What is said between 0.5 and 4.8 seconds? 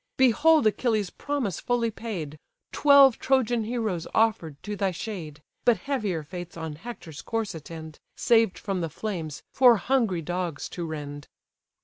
Achilles' promise fully paid, Twelve Trojan heroes offer'd to